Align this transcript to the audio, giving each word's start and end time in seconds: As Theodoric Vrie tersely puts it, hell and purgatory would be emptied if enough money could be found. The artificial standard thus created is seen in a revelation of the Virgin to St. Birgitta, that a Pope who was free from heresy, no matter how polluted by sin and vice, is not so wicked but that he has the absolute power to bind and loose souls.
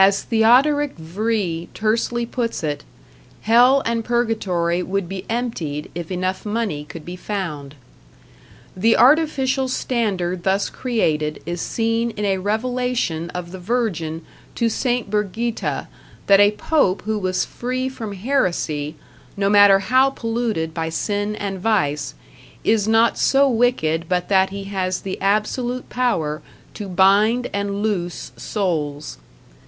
As 0.00 0.22
Theodoric 0.22 0.96
Vrie 0.96 1.66
tersely 1.74 2.24
puts 2.24 2.62
it, 2.62 2.84
hell 3.40 3.82
and 3.84 4.04
purgatory 4.04 4.80
would 4.80 5.08
be 5.08 5.24
emptied 5.28 5.90
if 5.92 6.12
enough 6.12 6.46
money 6.46 6.84
could 6.84 7.04
be 7.04 7.16
found. 7.16 7.74
The 8.76 8.96
artificial 8.96 9.66
standard 9.66 10.44
thus 10.44 10.70
created 10.70 11.42
is 11.46 11.60
seen 11.60 12.10
in 12.10 12.24
a 12.24 12.38
revelation 12.38 13.30
of 13.30 13.50
the 13.50 13.58
Virgin 13.58 14.22
to 14.54 14.68
St. 14.68 15.10
Birgitta, 15.10 15.88
that 16.28 16.38
a 16.38 16.52
Pope 16.52 17.02
who 17.02 17.18
was 17.18 17.44
free 17.44 17.88
from 17.88 18.12
heresy, 18.12 18.94
no 19.36 19.50
matter 19.50 19.80
how 19.80 20.10
polluted 20.10 20.72
by 20.72 20.90
sin 20.90 21.34
and 21.34 21.58
vice, 21.58 22.14
is 22.62 22.86
not 22.86 23.18
so 23.18 23.48
wicked 23.48 24.04
but 24.08 24.28
that 24.28 24.50
he 24.50 24.62
has 24.64 25.00
the 25.00 25.20
absolute 25.20 25.88
power 25.90 26.40
to 26.74 26.88
bind 26.88 27.50
and 27.52 27.82
loose 27.82 28.30
souls. 28.36 29.18